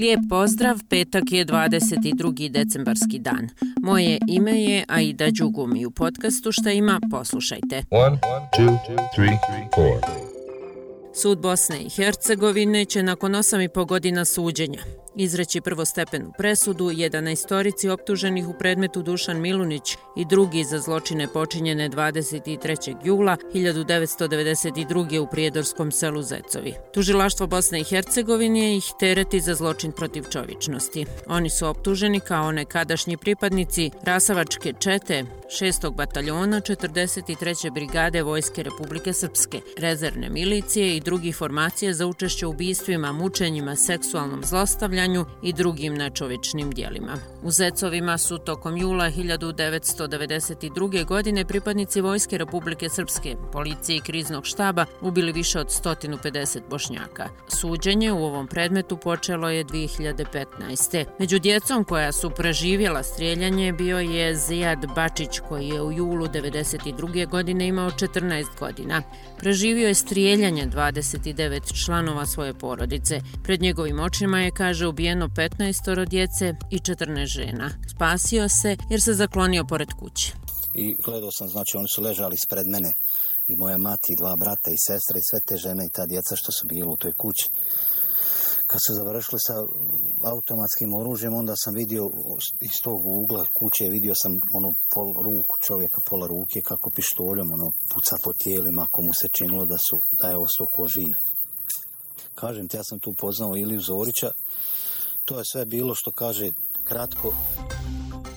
[0.00, 2.50] Lijep pozdrav, petak je 22.
[2.50, 3.48] decembarski dan.
[3.82, 7.82] Moje ime je Aida Đugumi u podcastu Šta ima, poslušajte.
[7.90, 8.18] One,
[8.56, 8.78] two,
[9.14, 9.38] three,
[11.14, 14.82] Sud Bosne i Hercegovine će nakon 8,5 godina suđenja
[15.16, 21.88] izreći prvostepenu presudu 11 istorici optuženih u predmetu Dušan Milunić i drugi za zločine počinjene
[21.88, 22.96] 23.
[23.04, 25.18] jula 1992.
[25.18, 26.74] u Prijedorskom selu Zecovi.
[26.94, 31.06] Tužilaštvo Bosne i Hercegovine ih tereti za zločin protiv čovičnosti.
[31.26, 35.24] Oni su optuženi kao nekadašnji pripadnici Rasavačke čete
[35.60, 35.94] 6.
[35.94, 37.72] bataljona 43.
[37.72, 44.42] brigade Vojske Republike Srpske, rezervne milicije i drugih formacija za učešće u ubistvima, mučenjima, seksualnom
[44.44, 44.99] zlostavljanju
[45.42, 47.12] i drugim nečovečnim dijelima.
[47.42, 51.04] U Zecovima su tokom jula 1992.
[51.04, 57.28] godine pripadnici Vojske Republike Srpske, policije i kriznog štaba ubili više od 150 bošnjaka.
[57.48, 61.04] Suđenje u ovom predmetu počelo je 2015.
[61.18, 67.28] Među djecom koja su preživjela strijeljanje bio je Zijad Bačić koji je u julu 1992.
[67.28, 69.02] godine imao 14 godina.
[69.38, 73.20] Preživio je strijeljanje 29 članova svoje porodice.
[73.42, 77.68] Pred njegovim očima je, kaže, ubijeno 15 djece i 14 žena.
[77.94, 80.28] Spasio se jer se zaklonio pored kuće.
[80.82, 82.90] I gledao sam, znači oni su ležali ispred mene
[83.50, 86.50] i moja mati, dva brata i sestra i sve te žene i ta djeca što
[86.56, 87.46] su bili u toj kući
[88.70, 89.56] kad su završili sa
[90.34, 92.04] automatskim oružjem, onda sam vidio
[92.68, 97.68] iz tog ugla kuće, vidio sam ono pol ruku čovjeka, pola ruke, kako pištoljom ono
[97.90, 101.14] puca po tijelima, ako mu se činilo da, su, da je ostao ko živ.
[102.40, 104.30] Kažem ti, ja sam tu poznao Iliju Zorića,
[105.26, 106.46] to je sve bilo što kaže
[106.84, 107.34] kratko,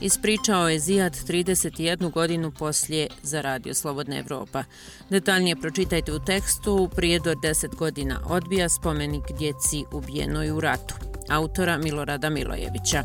[0.00, 4.64] Ispričao je Zijad 31 godinu poslije za Radio Slobodna Evropa.
[5.10, 10.94] Detaljnije pročitajte u tekstu Prijedor 10 godina odbija spomenik djeci ubijenoj u ratu.
[11.28, 13.02] Autora Milorada Milojevića.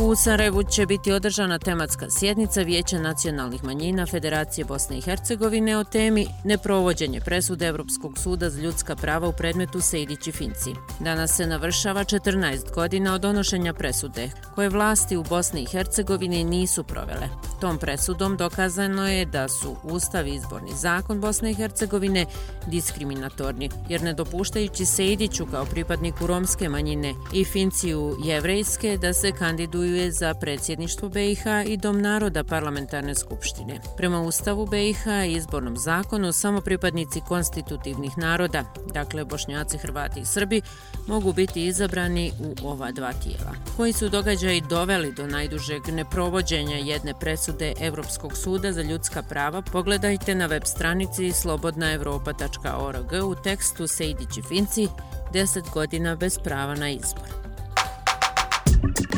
[0.00, 5.84] U Sarajevu će biti održana tematska sjednica Vijeća nacionalnih manjina Federacije Bosne i Hercegovine o
[5.84, 10.70] temi neprovođenje presude Evropskog suda za ljudska prava u predmetu Sejdić i Finci.
[11.00, 16.84] Danas se navršava 14 godina od donošenja presude, koje vlasti u Bosni i Hercegovini nisu
[16.84, 17.28] provele.
[17.60, 22.26] Tom presudom dokazano je da su Ustav i izborni zakon Bosne i Hercegovine
[22.66, 29.85] diskriminatorni, jer ne dopuštajući Sejdiću kao pripadniku romske manjine i Finciju jevrejske da se kandiduju
[29.86, 33.80] kandiduje za predsjedništvo BiH i Dom naroda parlamentarne skupštine.
[33.96, 38.64] Prema Ustavu BiH i izbornom zakonu, samo pripadnici konstitutivnih naroda,
[38.94, 40.62] dakle Bošnjaci, Hrvati i Srbi,
[41.06, 43.52] mogu biti izabrani u ova dva tijela.
[43.76, 50.34] Koji su događaji doveli do najdužeg neprovođenja jedne presude Evropskog suda za ljudska prava, pogledajte
[50.34, 54.88] na web stranici slobodnaevropa.org u tekstu Sejdići Finci
[55.32, 57.45] 10 godina bez prava na izbor.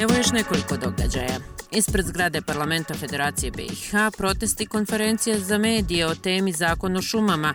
[0.00, 1.38] Evo još nekoliko događaja.
[1.70, 7.54] Ispred zgrade parlamenta Federacije BiH protesti konferencije za medije o temi Zakon o šumama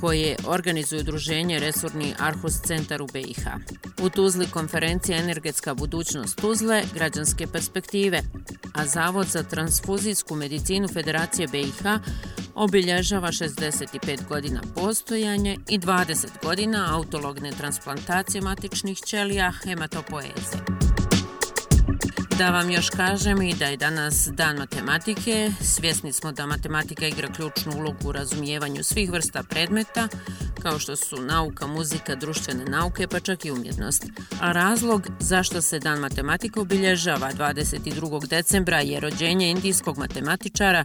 [0.00, 3.46] koje organizuje udruženje Resurni Arhus Centar u BiH.
[4.02, 8.20] U Tuzli konferencija Energetska budućnost Tuzle, građanske perspektive,
[8.74, 11.82] a Zavod za transfuzijsku medicinu Federacije BiH
[12.54, 20.87] obilježava 65 godina postojanja i 20 godina autologne transplantacije matičnih ćelija hematopoeze.
[22.38, 25.50] Da vam još kažem i da je danas dan matematike.
[25.60, 30.08] Svjesni smo da matematika igra ključnu ulogu u razumijevanju svih vrsta predmeta,
[30.62, 34.06] kao što su nauka, muzika, društvene nauke, pa čak i umjetnost.
[34.40, 38.26] A razlog zašto se dan matematike obilježava 22.
[38.26, 40.84] decembra je rođenje indijskog matematičara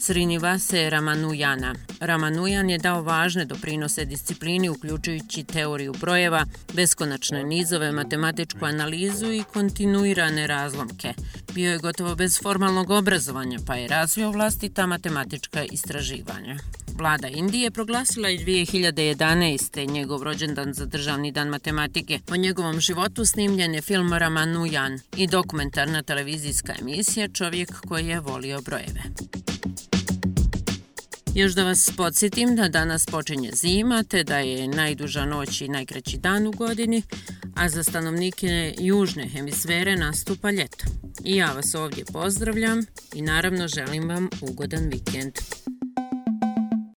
[0.00, 1.74] Srinivase Ramanujana.
[2.00, 10.46] Ramanujan je dao važne doprinose disciplini, uključujući teoriju brojeva, beskonačne nizove, matematičku analizu i kontinuirane
[10.46, 11.14] razlomke.
[11.54, 16.56] Bio je gotovo bez formalnog obrazovanja, pa je razvio vlastita matematička istraživanja.
[17.02, 19.90] Vlada Indije proglasila je 2011.
[19.90, 22.20] njegov rođendan za državni dan matematike.
[22.30, 28.60] O njegovom životu snimljen je film Ramanujan i dokumentarna televizijska emisija Čovjek koji je volio
[28.60, 29.02] brojeve.
[31.34, 36.18] Još da vas podsjetim da danas počinje zima, te da je najduža noć i najkraći
[36.18, 37.02] dan u godini,
[37.54, 40.84] a za stanovnike južne hemisfere nastupa ljeto.
[41.24, 42.80] I ja vas ovdje pozdravljam
[43.14, 45.32] i naravno želim vam ugodan vikend.